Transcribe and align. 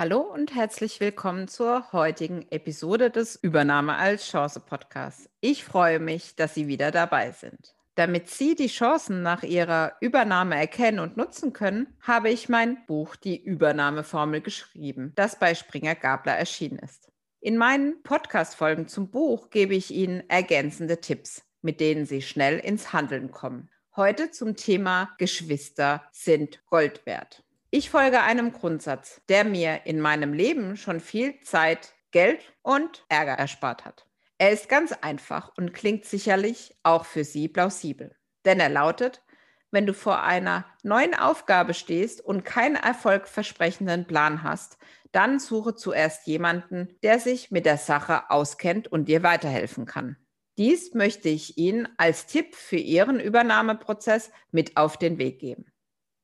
Hallo 0.00 0.20
und 0.20 0.54
herzlich 0.54 0.98
willkommen 1.00 1.46
zur 1.46 1.92
heutigen 1.92 2.46
Episode 2.50 3.10
des 3.10 3.36
Übernahme 3.36 3.96
als 3.96 4.30
Chance 4.30 4.60
Podcasts. 4.60 5.28
Ich 5.42 5.62
freue 5.62 5.98
mich, 5.98 6.36
dass 6.36 6.54
Sie 6.54 6.68
wieder 6.68 6.90
dabei 6.90 7.32
sind. 7.32 7.74
Damit 7.96 8.30
Sie 8.30 8.54
die 8.54 8.68
Chancen 8.68 9.20
nach 9.20 9.42
Ihrer 9.42 9.92
Übernahme 10.00 10.56
erkennen 10.56 11.00
und 11.00 11.18
nutzen 11.18 11.52
können, 11.52 11.98
habe 12.00 12.30
ich 12.30 12.48
mein 12.48 12.78
Buch 12.86 13.14
Die 13.14 13.44
Übernahmeformel 13.44 14.40
geschrieben, 14.40 15.12
das 15.16 15.38
bei 15.38 15.54
Springer 15.54 15.96
Gabler 15.96 16.32
erschienen 16.32 16.78
ist. 16.78 17.12
In 17.40 17.58
meinen 17.58 18.02
Podcast-Folgen 18.02 18.88
zum 18.88 19.10
Buch 19.10 19.50
gebe 19.50 19.74
ich 19.74 19.90
Ihnen 19.90 20.22
ergänzende 20.30 21.02
Tipps, 21.02 21.42
mit 21.60 21.78
denen 21.78 22.06
Sie 22.06 22.22
schnell 22.22 22.58
ins 22.58 22.94
Handeln 22.94 23.32
kommen. 23.32 23.68
Heute 23.94 24.30
zum 24.30 24.56
Thema 24.56 25.10
Geschwister 25.18 26.02
sind 26.10 26.64
Gold 26.70 27.04
wert. 27.04 27.44
Ich 27.72 27.88
folge 27.88 28.20
einem 28.20 28.52
Grundsatz, 28.52 29.20
der 29.28 29.44
mir 29.44 29.82
in 29.84 30.00
meinem 30.00 30.32
Leben 30.32 30.76
schon 30.76 30.98
viel 30.98 31.38
Zeit, 31.42 31.94
Geld 32.10 32.40
und 32.62 33.04
Ärger 33.08 33.34
erspart 33.34 33.84
hat. 33.84 34.06
Er 34.38 34.50
ist 34.50 34.68
ganz 34.68 34.90
einfach 34.90 35.52
und 35.56 35.72
klingt 35.72 36.04
sicherlich 36.04 36.76
auch 36.82 37.04
für 37.04 37.22
Sie 37.22 37.46
plausibel. 37.46 38.16
Denn 38.44 38.58
er 38.58 38.70
lautet, 38.70 39.22
wenn 39.70 39.86
du 39.86 39.94
vor 39.94 40.24
einer 40.24 40.64
neuen 40.82 41.14
Aufgabe 41.14 41.72
stehst 41.74 42.20
und 42.20 42.44
keinen 42.44 42.74
erfolgversprechenden 42.74 44.04
Plan 44.04 44.42
hast, 44.42 44.76
dann 45.12 45.38
suche 45.38 45.76
zuerst 45.76 46.26
jemanden, 46.26 46.98
der 47.04 47.20
sich 47.20 47.52
mit 47.52 47.66
der 47.66 47.78
Sache 47.78 48.30
auskennt 48.30 48.88
und 48.88 49.04
dir 49.04 49.22
weiterhelfen 49.22 49.86
kann. 49.86 50.16
Dies 50.58 50.92
möchte 50.94 51.28
ich 51.28 51.56
Ihnen 51.56 51.88
als 51.98 52.26
Tipp 52.26 52.56
für 52.56 52.76
Ihren 52.78 53.20
Übernahmeprozess 53.20 54.32
mit 54.50 54.76
auf 54.76 54.96
den 54.96 55.18
Weg 55.18 55.38
geben. 55.38 55.66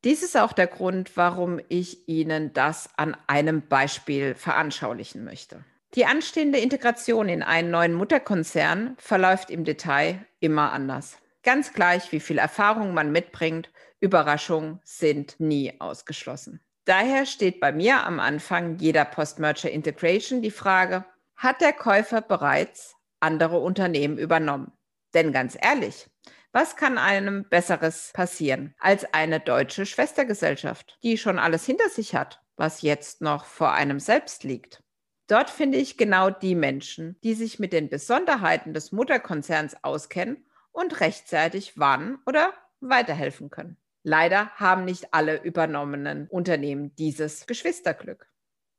Dies 0.05 0.23
ist 0.23 0.37
auch 0.37 0.53
der 0.53 0.67
Grund, 0.67 1.17
warum 1.17 1.61
ich 1.69 2.09
Ihnen 2.09 2.53
das 2.53 2.91
an 2.97 3.17
einem 3.27 3.67
Beispiel 3.67 4.35
veranschaulichen 4.35 5.25
möchte. 5.25 5.65
Die 5.95 6.05
anstehende 6.05 6.59
Integration 6.59 7.29
in 7.29 7.43
einen 7.43 7.71
neuen 7.71 7.95
Mutterkonzern 7.95 8.97
verläuft 8.99 9.51
im 9.51 9.65
Detail 9.65 10.27
immer 10.41 10.73
anders. 10.73 11.17
Ganz 11.43 11.73
gleich, 11.73 12.13
wie 12.13 12.21
viel 12.21 12.39
Erfahrung 12.39 12.93
man 12.93 13.13
mitbringt, 13.13 13.71
Überraschungen 14.01 14.81
sind 14.85 15.41
nie 15.41 15.81
ausgeschlossen. 15.81 16.61
Daher 16.85 17.25
steht 17.25 17.61
bei 17.61 17.73
mir 17.73 18.05
am 18.05 18.21
Anfang 18.21 18.79
jeder 18.79 19.05
Post-Merger 19.05 19.71
Integration 19.71 20.43
die 20.43 20.51
Frage, 20.51 21.05
hat 21.35 21.61
der 21.61 21.73
Käufer 21.73 22.21
bereits 22.21 22.95
andere 23.21 23.59
Unternehmen 23.59 24.19
übernommen? 24.19 24.73
Denn 25.15 25.33
ganz 25.33 25.57
ehrlich, 25.61 26.09
was 26.53 26.77
kann 26.77 26.99
einem 26.99 27.49
Besseres 27.49 28.11
passieren 28.15 28.75
als 28.79 29.13
eine 29.13 29.41
deutsche 29.41 29.87
Schwestergesellschaft, 29.87 30.99
die 31.03 31.19
schon 31.19 31.39
alles 31.39 31.67
hinter 31.67 31.89
sich 31.89 32.15
hat, 32.15 32.43
was 32.57 32.83
jetzt 32.83 33.21
noch 33.21 33.45
vor 33.45 33.73
einem 33.73 34.01
selbst 34.01 34.45
liegt? 34.45 34.83
Dort 35.29 35.51
finde 35.51 35.79
ich 35.79 35.97
genau 35.97 36.31
die 36.31 36.55
Menschen, 36.55 37.19
die 37.25 37.35
sich 37.35 37.59
mit 37.59 37.73
den 37.73 37.89
Besonderheiten 37.89 38.73
des 38.75 38.93
Mutterkonzerns 38.93 39.83
auskennen 39.83 40.47
und 40.71 41.01
rechtzeitig 41.01 41.79
warnen 41.79 42.19
oder 42.27 42.53
weiterhelfen 42.81 43.51
können. 43.51 43.77
Leider 44.03 44.51
haben 44.51 44.85
nicht 44.85 45.13
alle 45.13 45.43
übernommenen 45.43 46.29
Unternehmen 46.29 46.95
dieses 46.95 47.47
Geschwisterglück. 47.47 48.29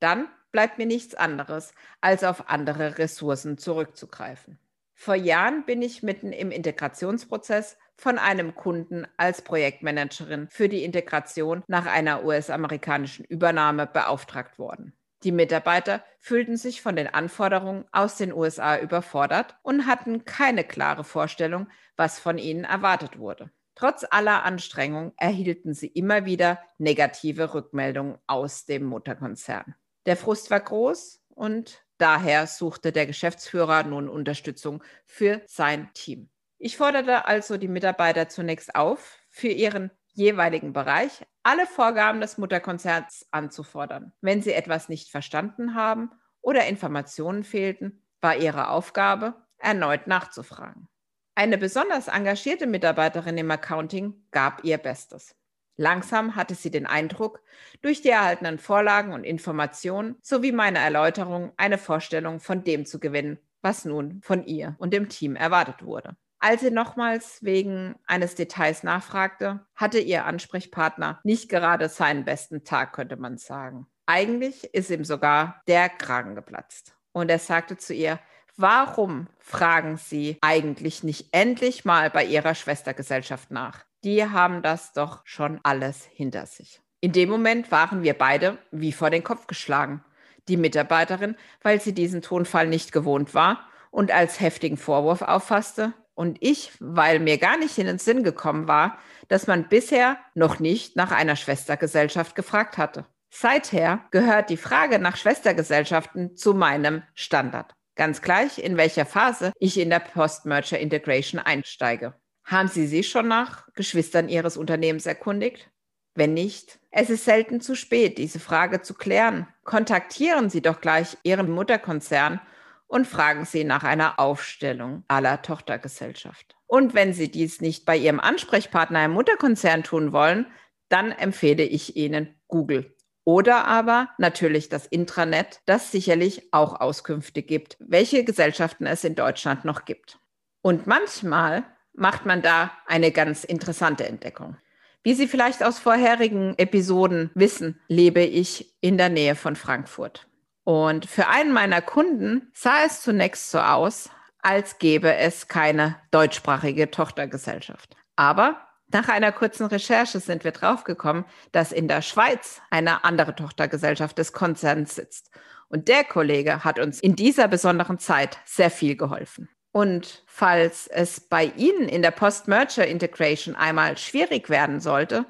Dann 0.00 0.28
bleibt 0.52 0.78
mir 0.78 0.86
nichts 0.86 1.14
anderes, 1.14 1.74
als 2.00 2.24
auf 2.24 2.48
andere 2.48 2.96
Ressourcen 2.96 3.58
zurückzugreifen. 3.58 4.58
Vor 5.00 5.14
Jahren 5.14 5.64
bin 5.64 5.80
ich 5.80 6.02
mitten 6.02 6.32
im 6.32 6.50
Integrationsprozess 6.50 7.78
von 7.94 8.18
einem 8.18 8.56
Kunden 8.56 9.06
als 9.16 9.42
Projektmanagerin 9.42 10.48
für 10.50 10.68
die 10.68 10.82
Integration 10.82 11.62
nach 11.68 11.86
einer 11.86 12.24
US-amerikanischen 12.24 13.24
Übernahme 13.24 13.86
beauftragt 13.86 14.58
worden. 14.58 14.92
Die 15.22 15.30
Mitarbeiter 15.30 16.02
fühlten 16.18 16.56
sich 16.56 16.82
von 16.82 16.96
den 16.96 17.06
Anforderungen 17.06 17.84
aus 17.92 18.16
den 18.16 18.32
USA 18.32 18.76
überfordert 18.76 19.56
und 19.62 19.86
hatten 19.86 20.24
keine 20.24 20.64
klare 20.64 21.04
Vorstellung, 21.04 21.68
was 21.96 22.18
von 22.18 22.36
ihnen 22.36 22.64
erwartet 22.64 23.20
wurde. 23.20 23.52
Trotz 23.76 24.04
aller 24.10 24.42
Anstrengungen 24.42 25.12
erhielten 25.16 25.74
sie 25.74 25.86
immer 25.86 26.24
wieder 26.24 26.58
negative 26.78 27.54
Rückmeldungen 27.54 28.18
aus 28.26 28.64
dem 28.64 28.82
Mutterkonzern. 28.82 29.76
Der 30.06 30.16
Frust 30.16 30.50
war 30.50 30.58
groß 30.58 31.22
und 31.38 31.82
Daher 31.98 32.46
suchte 32.46 32.92
der 32.92 33.06
Geschäftsführer 33.06 33.82
nun 33.82 34.08
Unterstützung 34.08 34.82
für 35.04 35.42
sein 35.46 35.90
Team. 35.94 36.30
Ich 36.58 36.76
forderte 36.76 37.26
also 37.26 37.56
die 37.56 37.68
Mitarbeiter 37.68 38.28
zunächst 38.28 38.74
auf, 38.74 39.18
für 39.28 39.48
ihren 39.48 39.90
jeweiligen 40.12 40.72
Bereich 40.72 41.26
alle 41.42 41.66
Vorgaben 41.66 42.20
des 42.20 42.38
Mutterkonzerns 42.38 43.26
anzufordern. 43.30 44.12
Wenn 44.20 44.42
sie 44.42 44.52
etwas 44.52 44.88
nicht 44.88 45.10
verstanden 45.10 45.74
haben 45.74 46.10
oder 46.40 46.66
Informationen 46.66 47.44
fehlten, 47.44 48.02
war 48.20 48.36
ihre 48.36 48.70
Aufgabe, 48.70 49.34
erneut 49.58 50.06
nachzufragen. 50.06 50.88
Eine 51.34 51.58
besonders 51.58 52.08
engagierte 52.08 52.66
Mitarbeiterin 52.66 53.38
im 53.38 53.50
Accounting 53.50 54.24
gab 54.30 54.64
ihr 54.64 54.78
Bestes. 54.78 55.36
Langsam 55.80 56.34
hatte 56.34 56.56
sie 56.56 56.72
den 56.72 56.86
Eindruck, 56.86 57.40
durch 57.82 58.02
die 58.02 58.10
erhaltenen 58.10 58.58
Vorlagen 58.58 59.12
und 59.12 59.22
Informationen 59.22 60.16
sowie 60.22 60.50
meine 60.50 60.80
Erläuterung 60.80 61.52
eine 61.56 61.78
Vorstellung 61.78 62.40
von 62.40 62.64
dem 62.64 62.84
zu 62.84 62.98
gewinnen, 62.98 63.38
was 63.62 63.84
nun 63.84 64.20
von 64.22 64.44
ihr 64.44 64.74
und 64.78 64.92
dem 64.92 65.08
Team 65.08 65.36
erwartet 65.36 65.84
wurde. 65.84 66.16
Als 66.40 66.62
sie 66.62 66.72
nochmals 66.72 67.44
wegen 67.44 67.94
eines 68.06 68.34
Details 68.34 68.82
nachfragte, 68.82 69.66
hatte 69.76 70.00
ihr 70.00 70.24
Ansprechpartner 70.24 71.20
nicht 71.22 71.48
gerade 71.48 71.88
seinen 71.88 72.24
besten 72.24 72.64
Tag, 72.64 72.92
könnte 72.92 73.16
man 73.16 73.38
sagen. 73.38 73.86
Eigentlich 74.06 74.64
ist 74.74 74.90
ihm 74.90 75.04
sogar 75.04 75.62
der 75.68 75.88
Kragen 75.88 76.34
geplatzt. 76.34 76.96
Und 77.12 77.30
er 77.30 77.38
sagte 77.38 77.76
zu 77.76 77.94
ihr, 77.94 78.18
warum 78.56 79.28
fragen 79.38 79.96
Sie 79.96 80.38
eigentlich 80.40 81.04
nicht 81.04 81.28
endlich 81.32 81.84
mal 81.84 82.10
bei 82.10 82.24
Ihrer 82.24 82.54
Schwestergesellschaft 82.54 83.50
nach? 83.52 83.87
Die 84.08 84.24
haben 84.24 84.62
das 84.62 84.94
doch 84.94 85.20
schon 85.24 85.60
alles 85.64 86.08
hinter 86.10 86.46
sich. 86.46 86.80
In 87.00 87.12
dem 87.12 87.28
Moment 87.28 87.70
waren 87.70 88.02
wir 88.02 88.14
beide 88.14 88.56
wie 88.70 88.92
vor 88.92 89.10
den 89.10 89.22
Kopf 89.22 89.46
geschlagen. 89.46 90.02
Die 90.48 90.56
Mitarbeiterin, 90.56 91.36
weil 91.62 91.78
sie 91.78 91.92
diesen 91.92 92.22
Tonfall 92.22 92.68
nicht 92.68 92.90
gewohnt 92.90 93.34
war 93.34 93.68
und 93.90 94.10
als 94.10 94.40
heftigen 94.40 94.78
Vorwurf 94.78 95.20
auffasste, 95.20 95.92
und 96.14 96.38
ich, 96.40 96.72
weil 96.80 97.20
mir 97.20 97.38
gar 97.38 97.58
nicht 97.58 97.78
in 97.78 97.86
den 97.86 97.98
Sinn 97.98 98.24
gekommen 98.24 98.66
war, 98.66 98.98
dass 99.28 99.46
man 99.46 99.68
bisher 99.68 100.18
noch 100.34 100.58
nicht 100.58 100.96
nach 100.96 101.12
einer 101.12 101.36
Schwestergesellschaft 101.36 102.34
gefragt 102.34 102.76
hatte. 102.76 103.06
Seither 103.30 104.00
gehört 104.10 104.50
die 104.50 104.56
Frage 104.56 104.98
nach 104.98 105.16
Schwestergesellschaften 105.16 106.34
zu 106.34 106.54
meinem 106.54 107.04
Standard. 107.14 107.72
Ganz 107.94 108.20
gleich, 108.20 108.58
in 108.58 108.76
welcher 108.76 109.06
Phase 109.06 109.52
ich 109.60 109.78
in 109.78 109.90
der 109.90 110.00
Post-Merger 110.00 110.80
Integration 110.80 111.40
einsteige. 111.40 112.14
Haben 112.48 112.68
Sie 112.68 112.86
sich 112.86 113.10
schon 113.10 113.28
nach 113.28 113.70
Geschwistern 113.74 114.30
Ihres 114.30 114.56
Unternehmens 114.56 115.04
erkundigt? 115.04 115.70
Wenn 116.14 116.32
nicht, 116.32 116.80
es 116.90 117.10
ist 117.10 117.26
selten 117.26 117.60
zu 117.60 117.74
spät, 117.74 118.16
diese 118.16 118.40
Frage 118.40 118.80
zu 118.80 118.94
klären. 118.94 119.46
Kontaktieren 119.64 120.48
Sie 120.48 120.62
doch 120.62 120.80
gleich 120.80 121.18
Ihren 121.24 121.50
Mutterkonzern 121.50 122.40
und 122.86 123.06
fragen 123.06 123.44
Sie 123.44 123.64
nach 123.64 123.84
einer 123.84 124.18
Aufstellung 124.18 125.04
aller 125.08 125.42
Tochtergesellschaft. 125.42 126.56
Und 126.66 126.94
wenn 126.94 127.12
Sie 127.12 127.30
dies 127.30 127.60
nicht 127.60 127.84
bei 127.84 127.98
Ihrem 127.98 128.18
Ansprechpartner 128.18 129.04
im 129.04 129.10
Mutterkonzern 129.10 129.82
tun 129.82 130.12
wollen, 130.12 130.46
dann 130.88 131.12
empfehle 131.12 131.64
ich 131.64 131.96
Ihnen 131.96 132.34
Google. 132.48 132.96
Oder 133.24 133.66
aber 133.66 134.08
natürlich 134.16 134.70
das 134.70 134.86
Intranet, 134.86 135.60
das 135.66 135.92
sicherlich 135.92 136.54
auch 136.54 136.80
Auskünfte 136.80 137.42
gibt, 137.42 137.76
welche 137.78 138.24
Gesellschaften 138.24 138.86
es 138.86 139.04
in 139.04 139.16
Deutschland 139.16 139.66
noch 139.66 139.84
gibt. 139.84 140.18
Und 140.62 140.86
manchmal 140.86 141.64
macht 141.98 142.26
man 142.26 142.42
da 142.42 142.70
eine 142.86 143.10
ganz 143.12 143.44
interessante 143.44 144.06
Entdeckung. 144.06 144.56
Wie 145.02 145.14
Sie 145.14 145.28
vielleicht 145.28 145.62
aus 145.62 145.78
vorherigen 145.78 146.54
Episoden 146.58 147.30
wissen, 147.34 147.80
lebe 147.88 148.20
ich 148.20 148.74
in 148.80 148.98
der 148.98 149.08
Nähe 149.08 149.34
von 149.34 149.56
Frankfurt. 149.56 150.26
Und 150.64 151.06
für 151.06 151.28
einen 151.28 151.52
meiner 151.52 151.80
Kunden 151.80 152.50
sah 152.52 152.84
es 152.84 153.00
zunächst 153.00 153.50
so 153.50 153.58
aus, 153.58 154.10
als 154.42 154.78
gäbe 154.78 155.14
es 155.14 155.48
keine 155.48 155.96
deutschsprachige 156.10 156.90
Tochtergesellschaft. 156.90 157.96
Aber 158.16 158.68
nach 158.90 159.08
einer 159.08 159.32
kurzen 159.32 159.66
Recherche 159.66 160.20
sind 160.20 160.44
wir 160.44 160.52
draufgekommen, 160.52 161.24
dass 161.52 161.72
in 161.72 161.88
der 161.88 162.02
Schweiz 162.02 162.60
eine 162.70 163.04
andere 163.04 163.34
Tochtergesellschaft 163.34 164.18
des 164.18 164.32
Konzerns 164.32 164.94
sitzt. 164.94 165.30
Und 165.68 165.88
der 165.88 166.04
Kollege 166.04 166.64
hat 166.64 166.78
uns 166.78 167.00
in 167.00 167.14
dieser 167.14 167.48
besonderen 167.48 167.98
Zeit 167.98 168.38
sehr 168.44 168.70
viel 168.70 168.96
geholfen. 168.96 169.48
Und 169.72 170.24
falls 170.26 170.86
es 170.86 171.20
bei 171.20 171.52
Ihnen 171.56 171.88
in 171.88 172.02
der 172.02 172.10
Post-Merger-Integration 172.10 173.54
einmal 173.54 173.98
schwierig 173.98 174.48
werden 174.48 174.80
sollte, 174.80 175.26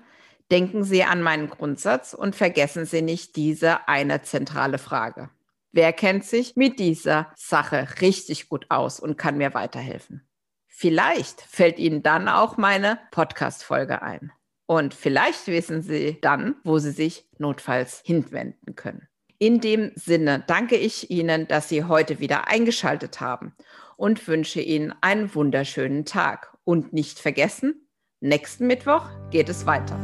denken 0.51 0.85
Sie 0.85 1.05
an 1.05 1.23
meinen 1.23 1.51
Grundsatz 1.51 2.15
und 2.15 2.37
vergessen 2.37 2.87
Sie 2.87 3.03
nicht 3.03 3.37
diese 3.37 3.89
eine 3.89 4.23
zentrale 4.23 4.79
Frage. 4.79 5.31
Wer 5.73 5.93
kennt 5.93 6.25
sich 6.25 6.57
mit 6.57 6.79
dieser 6.79 7.31
Sache 7.37 7.89
richtig 8.01 8.49
gut 8.49 8.67
aus 8.71 9.01
und 9.01 9.19
kann 9.19 9.37
mir 9.37 9.55
weiterhelfen? 9.55 10.27
Vielleicht 10.67 11.41
fällt 11.43 11.79
Ihnen 11.79 12.03
dann 12.03 12.29
auch 12.29 12.57
meine 12.57 12.99
Podcast-Folge 13.11 14.01
ein. 14.01 14.33
Und 14.67 14.95
vielleicht 14.95 15.47
wissen 15.49 15.83
Sie 15.83 16.19
dann, 16.21 16.57
wo 16.63 16.79
Sie 16.79 16.93
sich 16.93 17.29
notfalls 17.39 18.01
hinwenden 18.05 18.77
können. 18.77 19.09
In 19.39 19.61
dem 19.61 19.93
Sinne 19.95 20.45
danke 20.47 20.77
ich 20.77 21.11
Ihnen, 21.11 21.49
dass 21.49 21.69
Sie 21.69 21.85
heute 21.85 22.21
wieder 22.21 22.49
eingeschaltet 22.49 23.21
haben 23.21 23.55
und 23.99 24.27
wünsche 24.27 24.63
Ihnen 24.63 24.95
einen 25.03 25.35
wunderschönen 25.35 26.07
Tag. 26.07 26.57
Und 26.65 26.95
nicht 26.95 27.19
vergessen, 27.19 27.87
nächsten 28.21 28.67
Mittwoch 28.67 29.05
geht 29.31 29.51
es 29.51 29.67
weiter. 29.67 29.99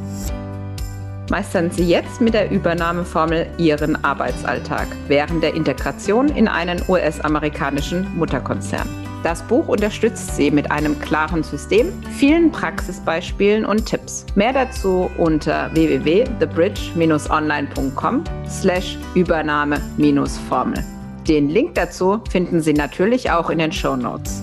Meistern 1.30 1.70
Sie 1.70 1.88
jetzt 1.88 2.20
mit 2.20 2.34
der 2.34 2.50
Übernahmeformel 2.50 3.46
Ihren 3.56 4.04
Arbeitsalltag 4.04 4.88
während 5.08 5.42
der 5.42 5.54
Integration 5.54 6.28
in 6.28 6.48
einen 6.48 6.82
US-amerikanischen 6.88 8.14
Mutterkonzern. 8.16 8.86
Das 9.22 9.42
Buch 9.42 9.68
unterstützt 9.68 10.36
Sie 10.36 10.50
mit 10.50 10.70
einem 10.70 10.98
klaren 10.98 11.42
System, 11.42 11.90
vielen 12.18 12.52
Praxisbeispielen 12.52 13.64
und 13.64 13.86
Tipps. 13.86 14.26
Mehr 14.34 14.52
dazu 14.52 15.10
unter 15.16 15.74
www.thebridge-online.com 15.74 18.24
slash 18.46 18.98
Übernahme-Formel. 19.14 20.84
Den 21.28 21.48
Link 21.48 21.74
dazu 21.74 22.20
finden 22.28 22.60
Sie 22.60 22.74
natürlich 22.74 23.30
auch 23.30 23.48
in 23.48 23.58
den 23.58 23.72
Show 23.72 23.96
Notes. 23.96 24.42